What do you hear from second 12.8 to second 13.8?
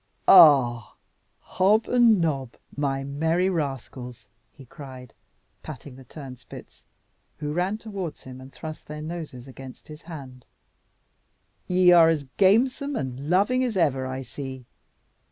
and loving as